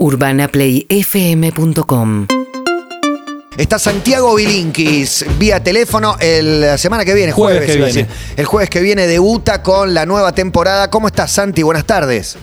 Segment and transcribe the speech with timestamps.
[0.00, 2.26] UrbanaPlayFM.com
[3.58, 7.92] Está Santiago Bilinkis vía teléfono el- la semana que viene, jueves, Jueves que viene.
[8.08, 8.34] decir.
[8.38, 10.88] El jueves que viene debuta con la nueva temporada.
[10.88, 11.62] ¿Cómo estás, Santi?
[11.62, 12.38] Buenas tardes.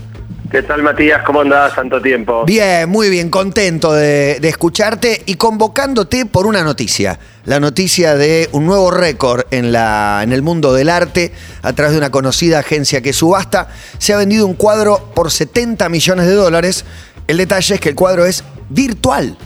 [0.51, 1.23] ¿Qué tal, Matías?
[1.25, 1.73] ¿Cómo andás?
[1.75, 2.45] Tanto tiempo.
[2.45, 7.19] Bien, muy bien, contento de, de escucharte y convocándote por una noticia.
[7.45, 11.31] La noticia de un nuevo récord en, la, en el mundo del arte
[11.63, 13.69] a través de una conocida agencia que subasta.
[13.97, 16.85] Se ha vendido un cuadro por 70 millones de dólares.
[17.27, 19.37] El detalle es que el cuadro es virtual.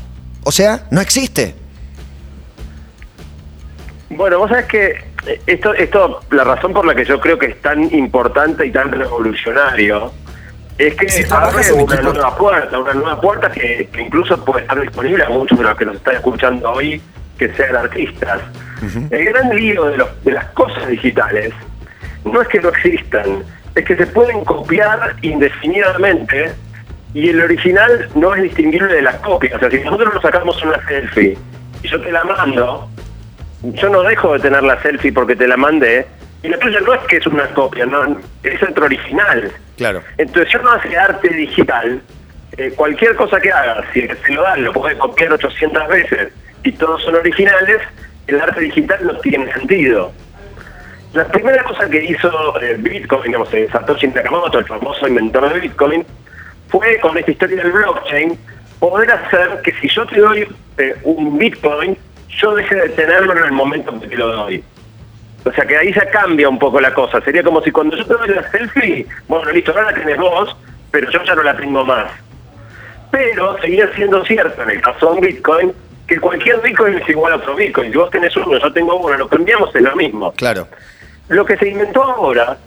[0.44, 1.56] O sea, no existe.
[4.10, 4.86] Bueno, vos sabés que
[5.28, 8.72] eh, esto, esto, la razón por la que yo creo que es tan importante y
[8.72, 10.12] tan revolucionario
[10.78, 14.62] es que Si abre una equipo- nueva puerta, una nueva puerta que, que incluso puede
[14.64, 17.02] estar disponible a muchos de los que nos están escuchando hoy
[17.38, 18.42] que sean artistas.
[19.12, 21.54] El gran lío de, los- de las cosas digitales
[22.26, 23.44] no es que no existan,
[23.76, 26.52] es que se pueden copiar indefinidamente
[27.14, 29.56] y el original no es distinguible de la copia.
[29.56, 31.38] O sea, si nosotros nos sacamos una selfie
[31.84, 32.90] y yo te la mando,
[33.64, 36.08] yo no dejo de tener la selfie porque te la mandé,
[36.44, 39.52] y la tuya no es que es una copia, no, es otro original.
[39.78, 40.02] Claro.
[40.18, 42.02] Entonces, si uno hace arte digital,
[42.58, 46.34] eh, cualquier cosa que haga, si se lo dan, lo puede copiar 800 veces
[46.64, 47.82] y todos son originales,
[48.28, 50.12] el arte digital no tiene sentido.
[51.14, 55.60] La primera cosa que hizo eh, Bitcoin, digamos, eh, Satoshi Nakamoto, el famoso inventor de
[55.60, 56.06] Bitcoin,
[56.72, 58.40] fue con esta historia del blockchain,
[58.80, 61.98] poder hacer que si yo te doy eh, un Bitcoin,
[62.30, 64.64] yo deje de tenerlo en el momento que te lo doy.
[65.44, 67.20] O sea que ahí ya cambia un poco la cosa.
[67.22, 70.56] Sería como si cuando yo te doy la selfie, bueno, listo, ahora la tenés vos,
[70.92, 72.12] pero yo ya no la tengo más.
[73.12, 75.74] Pero seguía siendo cierto en el caso de un Bitcoin
[76.08, 77.92] que cualquier Bitcoin es igual a otro Bitcoin.
[77.92, 80.32] Si vos tenés uno, yo tengo uno, lo cambiamos, es lo mismo.
[80.34, 80.68] Claro.
[81.28, 82.58] Lo que se inventó ahora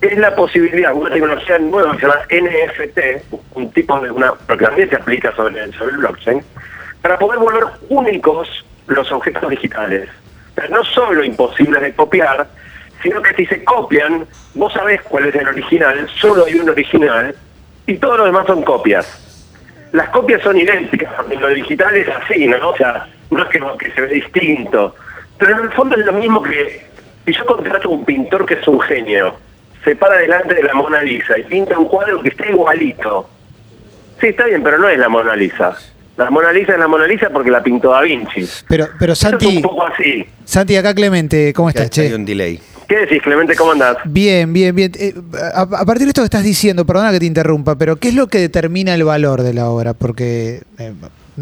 [0.00, 4.58] es la posibilidad, una tecnología nueva que se llama NFT, un tipo de una, pero
[4.58, 6.42] que también se aplica sobre, el blockchain,
[7.02, 10.08] para poder volver únicos los objetos digitales.
[10.54, 12.46] Pero no solo imposibles de copiar,
[13.02, 17.34] sino que si se copian, vos sabés cuál es el original, solo hay un original,
[17.86, 19.26] y todos los demás son copias.
[19.92, 22.70] Las copias son idénticas, porque lo digital es así, ¿no?
[22.70, 24.94] O sea, no es que, que se ve distinto.
[25.38, 26.86] Pero en el fondo es lo mismo que
[27.26, 29.34] si yo contrato a un pintor que es un genio,
[29.84, 33.28] se para delante de la Mona Lisa y pinta un cuadro que está igualito.
[34.20, 35.74] Sí, está bien, pero no es la Mona Lisa.
[36.16, 38.46] La Mona Lisa es la Mona Lisa porque la pintó Da Vinci.
[38.68, 40.26] Pero, pero es Santi, un poco así.
[40.44, 42.14] Santi, acá Clemente, ¿cómo estás, Hay che?
[42.14, 42.60] un delay.
[42.86, 43.54] ¿Qué decís, Clemente?
[43.56, 43.96] ¿Cómo andás?
[44.04, 44.92] Bien, bien, bien.
[44.98, 45.14] Eh,
[45.54, 48.14] a, a partir de esto que estás diciendo, perdona que te interrumpa, pero ¿qué es
[48.14, 49.94] lo que determina el valor de la obra?
[49.94, 50.60] Porque...
[50.78, 50.92] eh,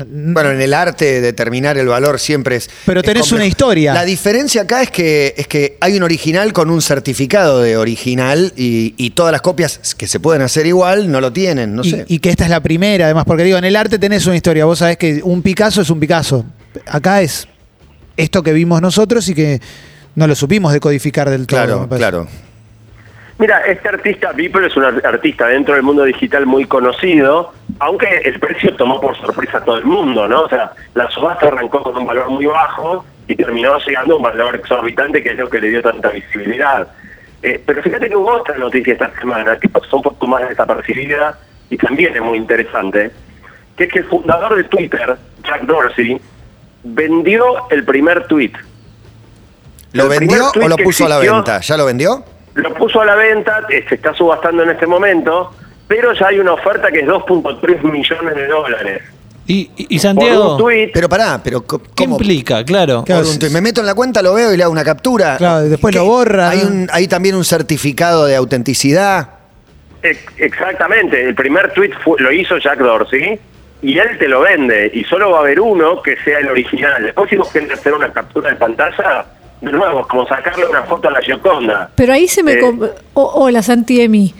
[0.07, 2.69] Bueno, en el arte determinar el valor siempre es.
[2.87, 3.95] Pero tenés una historia.
[3.95, 8.53] La diferencia acá es que es que hay un original con un certificado de original
[8.57, 11.91] y, y todas las copias que se pueden hacer igual no lo tienen, no y,
[11.91, 12.05] sé.
[12.09, 14.65] y que esta es la primera, además, porque digo, en el arte tenés una historia.
[14.65, 16.45] Vos sabés que un Picasso es un Picasso.
[16.87, 17.49] Acá es
[18.17, 19.61] esto que vimos nosotros y que
[20.15, 21.87] no lo supimos decodificar del todo.
[21.87, 22.29] claro, claro.
[23.39, 28.23] Mira, este artista, Beeple, es un ar- artista dentro del mundo digital muy conocido, aunque
[28.25, 30.43] el precio tomó por sorpresa a todo el mundo, ¿no?
[30.43, 34.23] O sea, la subasta arrancó con un valor muy bajo y terminó llegando a un
[34.23, 36.89] valor exorbitante que es lo que le dio tanta visibilidad.
[37.43, 41.39] Eh, pero fíjate que hubo otra noticia esta semana que pasó un poco más desapercibida
[41.71, 43.13] y también es muy interesante,
[43.77, 46.21] que es que el fundador de Twitter, Jack Dorsey,
[46.83, 48.53] vendió el primer tweet.
[49.93, 51.61] ¿Lo El vendió o lo puso a la venta?
[51.61, 52.25] ¿Ya lo vendió?
[52.55, 55.53] Lo puso a la venta, se está subastando en este momento,
[55.89, 59.03] pero ya hay una oferta que es 2.3 millones de dólares.
[59.47, 62.17] Y, y- Por Santiago, un Pero pará, pero co- ¿qué ¿cómo?
[62.17, 62.63] implica?
[62.65, 63.03] Claro.
[63.07, 63.49] Claro, si-.
[63.51, 65.39] Me meto en la cuenta, lo veo y le hago una captura.
[65.39, 65.99] Claro, y después ¿Qué?
[65.99, 66.51] lo borra.
[66.51, 69.31] Hay, un- hay también un certificado de autenticidad.
[70.03, 73.39] ex- exactamente, el primer tweet fue- lo hizo Jack Dorsey
[73.83, 77.03] y él te lo vende y solo va a haber uno que sea el original.
[77.03, 79.25] Después si vos querés hacer una captura de pantalla,
[79.63, 81.91] de nuevo, es como sacarle una foto a la Gioconda.
[81.97, 82.53] Pero ahí se me...
[82.53, 82.81] Eh, com-
[83.15, 84.35] o- hola, Santi Emi.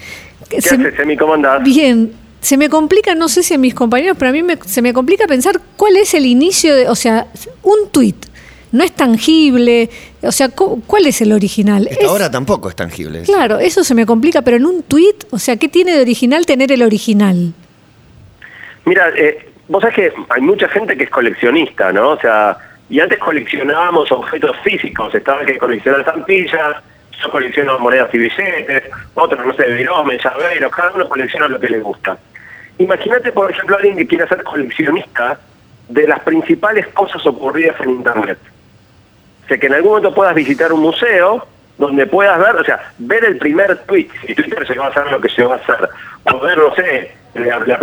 [0.49, 1.17] ¿Qué Se- haces, Emi?
[1.17, 1.63] ¿Cómo andás?
[1.63, 4.81] Bien, se me complica, no sé si a mis compañeros, pero a mí me- se
[4.83, 7.27] me complica pensar cuál es el inicio de, o sea,
[7.63, 8.17] un tuit
[8.71, 9.89] no es tangible,
[10.23, 11.87] o sea, cu- ¿cuál es el original?
[11.91, 13.23] Esta Es- hora tampoco es tangible.
[13.23, 16.45] Claro, eso se me complica, pero en un tuit, o sea, ¿qué tiene de original
[16.47, 17.53] tener el original?
[18.85, 22.11] Mira, eh, vos sabés que hay mucha gente que es coleccionista, ¿no?
[22.11, 22.57] O sea,
[22.91, 26.77] y antes coleccionábamos objetos físicos, estaba que colecciona estampillas,
[27.23, 28.85] yo colecciono monedas y billetes,
[29.15, 32.17] otros, no sé, viromes, llaveros, cada uno colecciona lo que le gusta.
[32.79, 35.39] Imagínate, por ejemplo, alguien que quiera ser coleccionista
[35.89, 38.39] de las principales cosas ocurridas en Internet.
[39.45, 41.47] O sea, que en algún momento puedas visitar un museo
[41.79, 45.21] donde puedas ver, o sea, ver el primer tweet, si Twitter llegó a hacer lo
[45.21, 45.89] que llegó a hacer,
[46.25, 47.81] o ver, no sé, la, la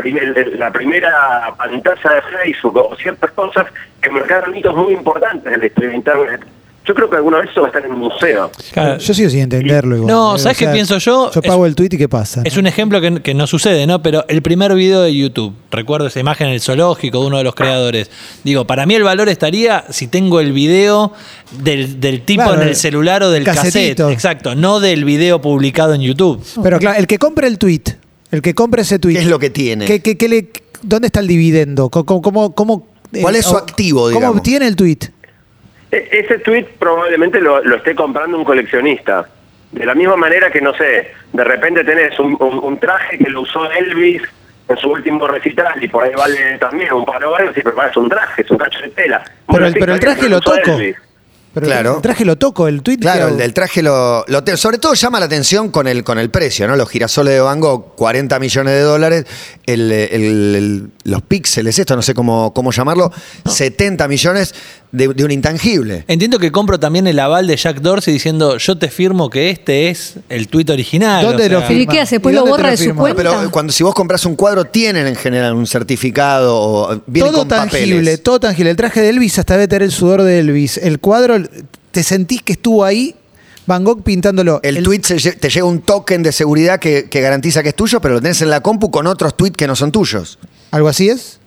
[0.57, 3.67] la primera pantalla de Facebook o ciertas cosas
[4.01, 6.41] que marcaron hitos muy importantes en la historia de Internet.
[6.87, 8.51] Yo creo que alguna vez eso va a estar en un museo.
[8.71, 8.97] Claro.
[8.99, 10.11] Yo sigo sin entenderlo igual.
[10.13, 11.31] No, Eh, ¿sabes qué pienso yo?
[11.31, 12.41] Yo Es- pago el tweet y qué pasa.
[12.43, 14.01] Es un ejemplo que, que no sucede, ¿no?
[14.03, 17.43] Pero el primer video de YouTube, recuerdo esa imagen en el zoológico de uno de
[17.43, 18.11] los creadores.
[18.43, 21.11] Digo, para mí el valor estaría si tengo el video
[21.63, 24.03] del, del tipo Claro, en el celular o del casetito.
[24.03, 24.13] cassette.
[24.13, 26.43] Exacto, no del video publicado en YouTube.
[26.61, 27.81] Pero claro, el que compre el tweet,
[28.31, 29.15] el que compre ese tweet.
[29.15, 29.85] ¿Qué es lo que tiene?
[29.85, 30.49] ¿qué- qué- qué le-
[30.83, 31.89] ¿Dónde está el dividendo?
[31.89, 34.37] ¿Cómo, cómo, cómo, eh, ¿Cuál es su o- activo, ¿Cómo digamos?
[34.37, 34.99] obtiene el tweet?
[35.91, 39.27] E- Ese tweet probablemente lo, lo esté comprando un coleccionista.
[39.71, 43.29] De la misma manera que, no sé, de repente tenés un, un- un traje que
[43.29, 44.21] lo usó Elvis
[44.67, 47.83] en su último recital y por ahí vale también un paro de euros, y pero
[47.87, 49.23] es un traje, es un cacho de tela.
[49.51, 50.71] Pero el- pero el traje lo toco.
[50.71, 50.95] Elvis.
[51.53, 51.95] Pero Claro.
[51.95, 52.97] El traje lo toco, el tweet.
[52.97, 56.03] Claro, ¿qué el del traje lo, lo te- sobre todo llama la atención con el,
[56.03, 56.75] con el precio, ¿no?
[56.75, 59.25] Los girasoles de Van Gogh, 40 millones de dólares,
[59.65, 63.09] el, el- el- los píxeles, esto no sé cómo, cómo llamarlo,
[63.45, 64.53] 70 millones
[64.95, 66.05] de, de un intangible.
[66.07, 69.89] Entiendo que compro también el aval de Jack Dorsey diciendo yo te firmo que este
[69.89, 71.25] es el tuit original.
[71.25, 72.15] ¿Dónde o lo ¿y qué hace?
[72.15, 73.17] Después ¿Y lo borra de su cuenta.
[73.17, 77.39] Pero cuando si vos compras un cuadro, tienen en general un certificado o viene Todo
[77.39, 78.23] con tangible, papeles.
[78.23, 78.71] todo tangible.
[78.71, 80.77] El traje de Elvis hasta debe tener el sudor de Elvis.
[80.77, 81.35] El cuadro,
[81.91, 83.15] te sentís que estuvo ahí
[83.67, 84.59] Van Gogh pintándolo.
[84.63, 87.99] El, tweet se te llega un token de seguridad que, que garantiza que es tuyo,
[87.99, 90.37] pero lo tenés en la compu con otros tweets que no son tuyos.
[90.71, 91.39] ¿Algo así es?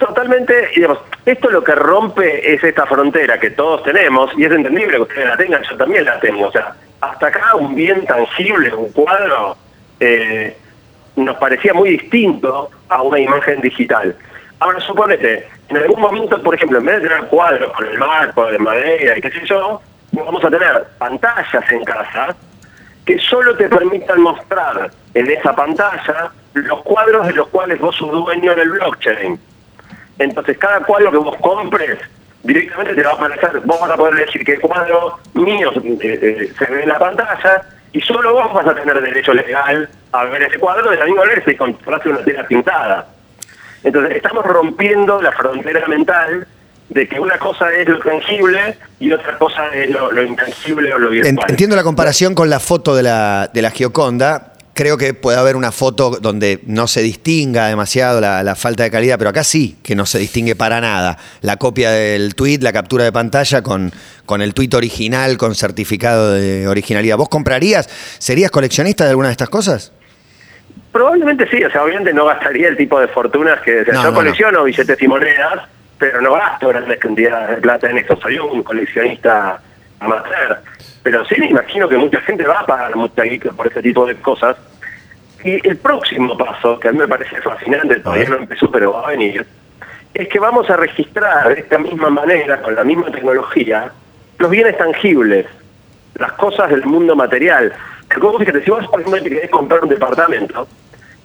[0.00, 4.96] Totalmente, digamos, esto lo que rompe es esta frontera que todos tenemos, y es entendible
[4.96, 6.48] que ustedes la tengan, yo también la tengo.
[6.48, 9.58] O sea, hasta acá un bien tangible, un cuadro,
[10.00, 10.56] eh,
[11.16, 14.16] nos parecía muy distinto a una imagen digital.
[14.58, 18.46] Ahora, suponete, en algún momento, por ejemplo, en vez de tener cuadros con el marco
[18.46, 19.82] de madera y qué sé yo,
[20.12, 22.34] vamos a tener pantallas en casa
[23.04, 28.10] que solo te permitan mostrar en esa pantalla los cuadros de los cuales vos sos
[28.10, 29.49] dueño en el blockchain.
[30.20, 31.98] Entonces, cada cuadro que vos compres,
[32.42, 36.52] directamente te va a aparecer, vos vas a poder decir que cuadro mío eh, eh,
[36.58, 40.42] se ve en la pantalla y solo vos vas a tener derecho legal a ver
[40.42, 43.08] ese cuadro de la misma manera si compraste una tela pintada.
[43.82, 46.46] Entonces, estamos rompiendo la frontera mental
[46.90, 50.98] de que una cosa es lo tangible y otra cosa es lo, lo intangible o
[50.98, 51.46] lo virtual.
[51.48, 54.52] Entiendo la comparación con la foto de la, de la Gioconda.
[54.80, 58.90] Creo que puede haber una foto donde no se distinga demasiado la, la falta de
[58.90, 61.18] calidad, pero acá sí que no se distingue para nada.
[61.42, 63.92] La copia del tweet, la captura de pantalla con,
[64.24, 67.18] con el tweet original, con certificado de originalidad.
[67.18, 67.90] ¿Vos comprarías?
[68.18, 69.92] ¿Serías coleccionista de alguna de estas cosas?
[70.90, 74.02] Probablemente sí, o sea, obviamente no gastaría el tipo de fortunas que o sea, No,
[74.04, 75.68] yo no, colecciono billetes y monedas,
[75.98, 78.18] pero no gasto grandes cantidades de plata en esto.
[78.18, 79.60] Soy un coleccionista
[80.00, 80.58] amateur.
[81.02, 84.04] Pero sí me imagino que mucha gente va a pagar mucha guita por ese tipo
[84.06, 84.56] de cosas.
[85.42, 89.06] Y el próximo paso, que a mí me parece fascinante, todavía no empezó, pero va
[89.06, 89.46] a venir,
[90.12, 93.90] es que vamos a registrar de esta misma manera, con la misma tecnología,
[94.38, 95.46] los bienes tangibles,
[96.16, 97.72] las cosas del mundo material.
[98.20, 100.66] Vos fíjate, si vos por ejemplo querés comprar un departamento,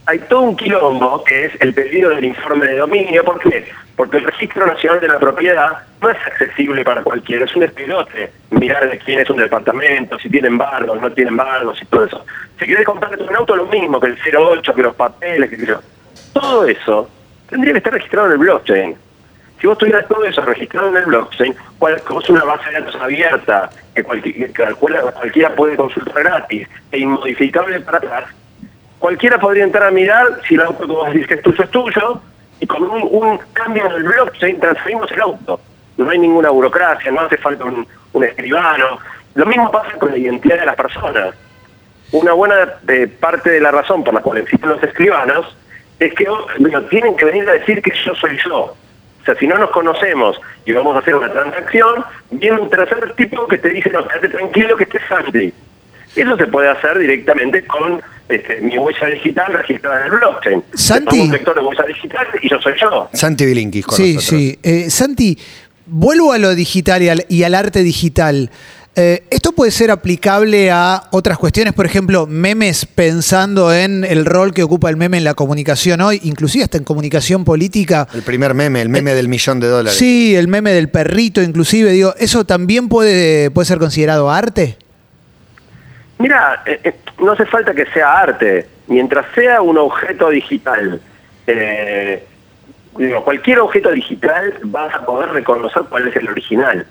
[0.08, 3.24] hay todo un quilombo que es el pedido del informe de dominio.
[3.24, 3.66] ¿Por qué?
[3.96, 8.32] Porque el Registro Nacional de la Propiedad no es accesible para cualquiera, es un espirote
[8.52, 12.26] mirar de quién es un departamento, si tiene embargos, no tiene embargos y todo eso.
[12.60, 15.80] Si querés comprarte un auto, lo mismo que el 08, que los papeles, que yo.
[16.34, 17.10] Todo eso
[17.50, 18.96] tendría que estar registrado en el blockchain.
[19.60, 22.82] Si vos tuvieras todo eso registrado en el blockchain, cual, como es una base de
[22.82, 28.26] datos abierta, que, cualquier, que cual- cualquiera puede consultar gratis e inmodificable para atrás,
[29.00, 31.72] cualquiera podría entrar a mirar si el auto que vos decís que es tuyo es
[31.72, 32.22] tuyo,
[32.60, 35.60] y con un, cambio en el blockchain transferimos el auto.
[35.98, 38.98] No hay ninguna burocracia, no hace falta un, escribano.
[39.34, 41.36] Lo mismo pasa con la identidad de las personas.
[42.12, 45.58] Una buena eh, parte de la razón por la cual existen los escribanos
[46.00, 48.58] es que oh, digo, tienen que venir a decir que yo soy yo.
[49.22, 53.14] O sea, si no nos conocemos y vamos a hacer una transacción, viene un tercer
[53.16, 55.54] tipo que te dice, no, quédate tranquilo que este es Santi.
[56.16, 60.64] Eso se puede hacer directamente con este, mi huella digital registrada en el blockchain.
[60.74, 61.20] Santi.
[61.20, 63.10] Un lector de huella digital y yo soy yo.
[63.14, 64.40] Santi Bilinkis con Sí, nosotros.
[64.42, 64.60] sí.
[64.64, 65.38] Eh, Santi,
[65.86, 68.50] vuelvo a lo digital y al, y al arte digital.
[68.98, 71.74] Eh, ¿Esto puede ser aplicable a otras cuestiones?
[71.74, 76.22] Por ejemplo, memes pensando en el rol que ocupa el meme en la comunicación hoy,
[76.24, 78.08] inclusive hasta en comunicación política.
[78.14, 80.00] El primer meme, el meme del millón de dólares.
[80.00, 81.92] Sí, el meme del perrito, inclusive.
[81.92, 84.78] Digo, ¿eso también puede, puede ser considerado arte?
[86.18, 88.68] Mira, eh, eh, no hace falta que sea arte.
[88.88, 91.02] Mientras sea un objeto digital,
[91.48, 92.24] eh,
[92.98, 96.86] digo, cualquier objeto digital vas a poder reconocer cuál es el original.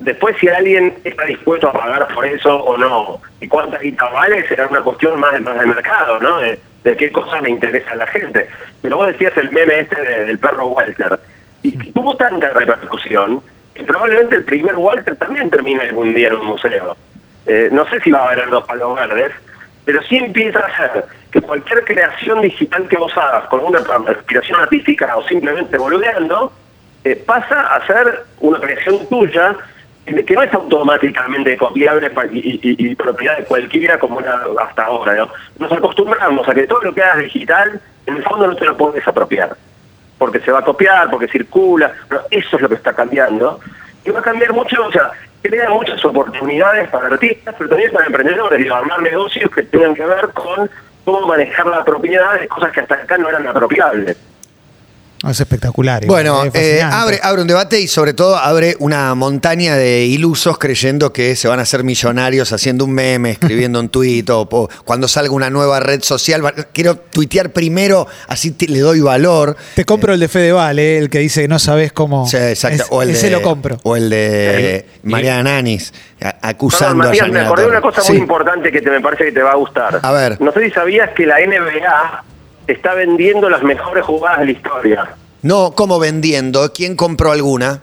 [0.00, 4.48] Después, si alguien está dispuesto a pagar por eso o no, y cuánta guita vale,
[4.48, 6.38] será una cuestión más, más de mercado, ¿no?
[6.38, 6.58] De,
[6.96, 8.48] qué cosas le interesa a la gente.
[8.80, 11.20] Pero vos decías el meme este de- del perro Walter.
[11.62, 13.42] Y tuvo tanta repercusión
[13.74, 16.96] que probablemente el primer Walter también termine algún día en un museo.
[17.46, 19.32] Eh, no sé si va a haber dos palos verdes,
[19.84, 24.60] pero sí empieza a ser que cualquier creación digital que vos hagas con una inspiración
[24.60, 26.52] artística o simplemente boludeando,
[27.04, 29.54] eh, pasa a ser una creación tuya
[30.04, 35.14] que no es automáticamente copiable y, y- propiedad de cualquiera como era hasta ahora.
[35.14, 35.30] ¿no?
[35.58, 38.76] Nos acostumbramos a que todo lo que hagas digital, en el fondo no te lo
[38.76, 39.56] puedes apropiar
[40.18, 41.92] porque se va a copiar, porque circula,
[42.30, 43.58] eso es lo que está cambiando.
[44.04, 45.10] Y va a cambiar mucho, o sea,
[45.42, 50.04] crea muchas oportunidades para artistas, pero también para emprendedores, digo, armar negocios que tengan que
[50.04, 50.70] ver con
[51.04, 54.16] cómo manejar la propiedad de cosas que hasta acá no eran apropiables.
[55.28, 56.06] Es espectacular.
[56.06, 60.56] Bueno, es eh, abre, abre un debate y sobre todo abre una montaña de ilusos
[60.56, 64.68] creyendo que se van a hacer millonarios haciendo un meme, escribiendo un tuit o, o
[64.84, 66.42] cuando salga una nueva red social.
[66.72, 69.56] Quiero tuitear primero, así te- le doy valor.
[69.74, 72.26] Te compro el de Fedeval, eh, el que dice que no sabes cómo.
[72.26, 72.84] Sí, exacto.
[72.84, 73.76] Es- o el ese de, lo compro.
[73.82, 75.92] O el de Mariana Nanis,
[76.40, 78.12] acusando Matías, a me acordé de una cosa Sí.
[78.12, 80.00] muy importante que te, me parece que te va a gustar.
[80.02, 80.40] A ver.
[80.40, 82.24] No sé si sabías que la NBA
[82.72, 85.08] está vendiendo las mejores jugadas de la historia.
[85.42, 86.72] No, como vendiendo.
[86.72, 87.82] ¿Quién compró alguna?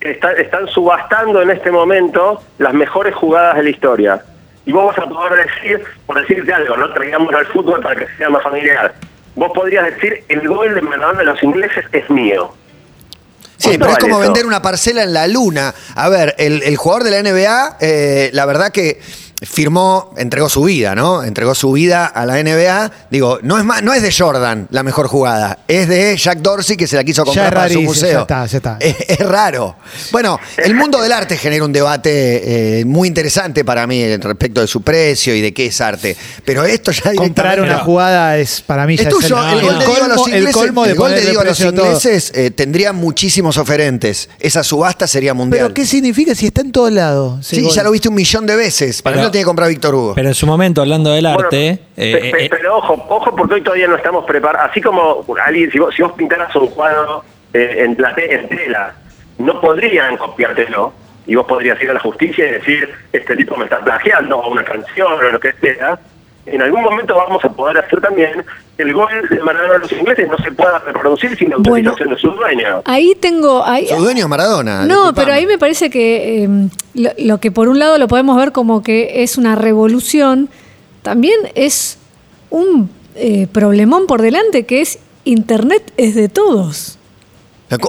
[0.00, 4.24] Está- están subastando en este momento las mejores jugadas de la historia.
[4.64, 8.06] Y vos vas a poder decir, por decirte algo, no traigamos al fútbol para que
[8.18, 8.94] sea más familiar.
[9.36, 12.52] Vos podrías decir, el gol de Maradona de los ingleses es mío.
[13.58, 14.20] Sí, ¿Cuánto pero es como eso?
[14.32, 15.74] vender una parcela en la luna.
[15.94, 19.00] A ver, el, el jugador de la NBA, eh, la verdad que
[19.42, 21.22] firmó, entregó su vida, ¿no?
[21.22, 22.90] Entregó su vida a la NBA.
[23.10, 26.76] Digo, no es más, no es de Jordan la mejor jugada, es de Jack Dorsey
[26.76, 28.12] que se la quiso comprar para su museo.
[28.12, 28.78] ya está, ya está.
[28.86, 29.76] Es, es raro.
[30.12, 34.66] Bueno, el mundo del arte genera un debate eh, muy interesante para mí respecto de
[34.66, 36.16] su precio y de qué es arte.
[36.44, 39.78] Pero esto ya Comprar una jugada es para mí es ya tuyo, es el, gol
[39.78, 42.32] de Diego a los colmo, el de el gol de ponerle Diego a los ingleses
[42.34, 44.28] eh, tendría muchísimos oferentes.
[44.38, 45.64] Esa subasta sería mundial.
[45.64, 47.46] Pero ¿qué significa si está en todos lados?
[47.46, 47.74] Sí, gol?
[47.74, 49.02] ya lo viste un millón de veces.
[49.02, 50.12] Para lo tiene que comprar Víctor Hugo.
[50.14, 53.54] Pero en su momento, hablando del Bueno, arte, eh, pe- eh, pero ojo, ojo porque
[53.54, 54.70] hoy todavía no estamos preparados.
[54.70, 58.94] Así como alguien, si vos, si vos pintaras un cuadro eh, en, plate- en tela,
[59.38, 60.92] no podrían copiártelo.
[61.28, 64.48] Y vos podrías ir a la justicia y decir, este tipo me está plagiando, o
[64.52, 65.98] una canción, o lo que sea.
[66.46, 68.44] En algún momento vamos a poder hacer también
[68.76, 71.90] que el gol de Maradona de los ingleses no se pueda reproducir sin la Bueno.
[71.90, 72.82] autorización de su dueño.
[72.84, 73.64] Ahí tengo.
[73.64, 74.80] Ahí, Su dueño es Maradona.
[74.84, 75.14] No, disculpame.
[75.16, 76.48] pero ahí me parece que eh,
[76.94, 80.48] lo, lo que por un lado lo podemos ver como que es una revolución,
[81.02, 81.98] también es
[82.50, 86.95] un eh, problemón por delante que es Internet es de todos.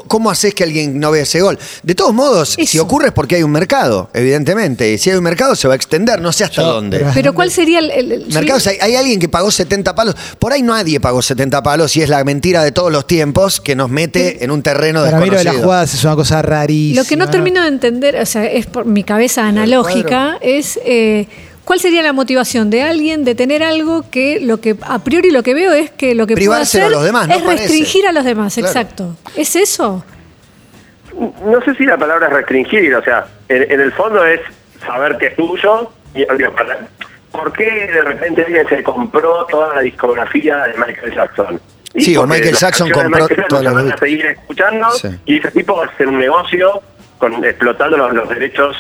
[0.07, 1.57] ¿Cómo haces que alguien no vea ese gol?
[1.83, 4.91] De todos modos, si ocurre es porque hay un mercado, evidentemente.
[4.91, 7.05] Y si hay un mercado, se va a extender, no sé hasta Yo- dónde.
[7.13, 7.91] pero- ¿cuál sería el...
[7.91, 10.15] el- el- Mercados, hay, hay alguien que pagó 70 palos.
[10.39, 13.75] Por ahí nadie pagó 70 palos y es la mentira de todos los tiempos que
[13.75, 15.53] nos mete en un terreno Para mí lo de desconocido.
[15.53, 17.01] las jugadas es una cosa rarísima.
[17.03, 21.27] Lo que no termino de entender, o sea, es por mi cabeza analógica, es eh,
[21.67, 25.43] cuál sería la motivación de alguien de tener algo que lo que a priori lo
[25.43, 27.63] que veo es que lo que puede hacer a los demás, ¿no es parece?
[27.63, 28.67] restringir a los demás, Claro.
[28.69, 29.15] exacto.
[29.35, 30.03] ¿Es eso?
[31.43, 34.39] No sé si la palabra es restringir, o sea, en, en el fondo es
[34.85, 35.91] saber que es tuyo.
[36.15, 36.25] Y,
[37.31, 41.59] ¿Por qué de repente alguien se compró toda la discografía de Michael Jackson?
[41.93, 45.09] Y Sí, o Michael Jackson compró Michael toda la- van a seguir escuchando Sí.
[45.25, 46.81] y ese tipo va a hacer un negocio
[47.17, 48.75] con explotando los, los derechos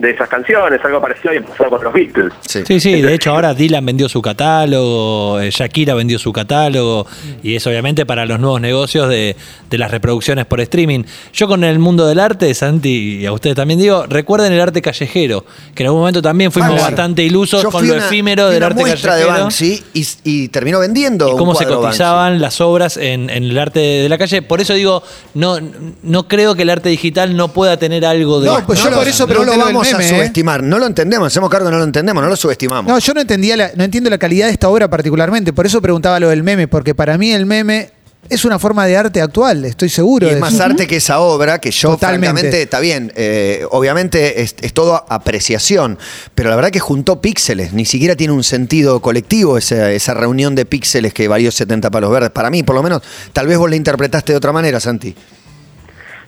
[0.00, 2.32] de esas canciones, algo parecido a lo que pasó con los Beatles.
[2.40, 2.60] Sí.
[2.66, 7.06] Sí, sí, de hecho ahora Dylan vendió su catálogo, eh, Shakira vendió su catálogo
[7.42, 9.36] y es obviamente para los nuevos negocios de,
[9.68, 11.04] de las reproducciones por streaming.
[11.32, 14.80] Yo con el mundo del arte, Santi, y a ustedes también digo, recuerden el arte
[14.80, 16.84] callejero, que en algún momento también fuimos Banksy.
[16.86, 19.14] bastante ilusos Yo con lo una- efímero del una arte callejero.
[19.16, 23.44] de Banksy y, y terminó vendiendo y un cómo se cotizaban las obras en, en
[23.44, 24.40] el arte de la calle.
[24.42, 25.02] Por eso digo,
[25.34, 25.58] no,
[26.02, 28.46] no creo que el arte digital no pueda tener algo de.
[28.46, 30.14] No, pues yo por eso no lo pregunté a meme, ¿eh?
[30.16, 30.62] subestimar.
[30.62, 32.90] No lo entendemos, hacemos cargo no lo entendemos, no lo subestimamos.
[32.92, 35.80] No, yo no entendía la- no entiendo la calidad de esta obra particularmente, por eso
[35.82, 37.90] preguntaba lo del meme, porque para mí el meme
[38.28, 40.26] es una forma de arte actual, estoy seguro.
[40.26, 40.62] Y es de más eso.
[40.62, 42.26] arte que esa obra, que yo Totalmente.
[42.28, 43.10] francamente está bien.
[43.16, 45.98] eh, obviamente es, es todo apreciación,
[46.34, 50.54] pero la verdad que juntó píxeles, ni siquiera tiene un sentido colectivo esa, esa reunión
[50.54, 52.30] de píxeles que valió 70 palos verdes.
[52.30, 55.14] Para mí, por lo menos, tal vez vos la interpretaste de otra manera, Santi.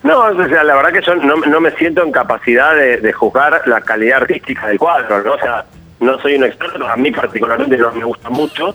[0.03, 3.13] No, o sea, la verdad que yo no, no me siento en capacidad de, de
[3.13, 5.35] juzgar la calidad artística del cuadro, ¿no?
[5.35, 5.65] O sea,
[6.01, 8.75] no soy un experto, a mí particularmente no me gusta mucho,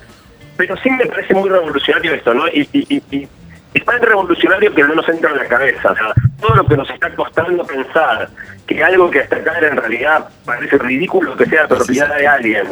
[0.55, 2.47] pero sí me parece muy revolucionario esto, ¿no?
[2.47, 3.27] Y, y, y, y
[3.73, 6.77] es tan revolucionario que no nos entra en la cabeza, o sea, todo lo que
[6.77, 8.29] nos está costando pensar
[8.65, 12.67] que algo que hasta acá en realidad parece ridículo que sea propiedad de alguien,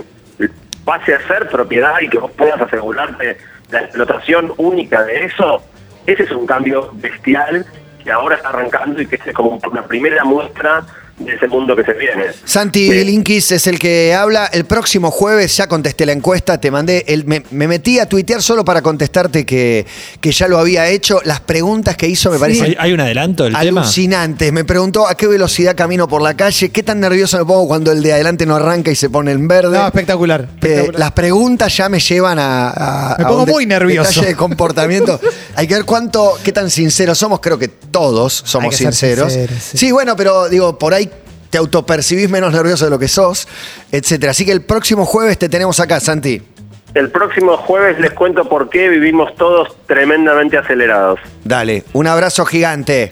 [0.85, 3.37] pase a ser propiedad y que vos puedas asegurarte
[3.69, 5.61] la explotación única de eso,
[6.05, 7.65] ese es un cambio bestial
[8.05, 10.83] que ahora está arrancando y que es como una primera muestra
[11.17, 12.25] de ese mundo que se viene.
[12.43, 13.03] Santi Sí.
[13.05, 14.47] Linkis es el que habla.
[14.47, 18.41] El próximo jueves ya contesté la encuesta, te mandé, el- me, me metí a tuitear
[18.41, 19.85] solo para contestarte que,
[20.19, 21.21] que ya lo había hecho.
[21.23, 23.81] Las preguntas que hizo me parecen ¿Hay, hay un adelanto del tema?
[23.81, 24.51] alucinantes.
[24.51, 27.93] Me preguntó a qué velocidad camino por la calle, qué tan nervioso me pongo cuando
[27.93, 29.77] el de adelante no arranca y se pone en verde.
[29.77, 30.41] No, espectacular.
[30.41, 30.99] Eh, espectacular.
[30.99, 34.09] las preguntas ya me llevan a, a- Me a pongo muy nervioso.
[34.09, 35.17] detalle de comportamiento.
[35.55, 37.39] Hay que ver cuánto, qué tan sinceros somos.
[37.39, 39.31] Creo que todos somos sinceros.
[39.31, 39.77] sinceros, sí.
[39.77, 41.04] sí, bueno, pero digo, por ahí
[41.49, 43.47] te autopercibís menos nervioso de lo que sos,
[43.91, 44.31] etcétera.
[44.31, 46.41] Así que el próximo jueves te tenemos acá, Santi.
[46.93, 51.19] El próximo jueves les cuento por qué vivimos todos tremendamente acelerados.
[51.43, 53.11] Dale, un abrazo gigante.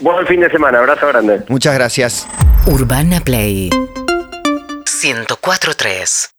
[0.00, 1.44] Buen fin de semana, abrazo grande.
[1.48, 2.26] Muchas gracias.
[2.66, 6.33] Urbana Play 104.3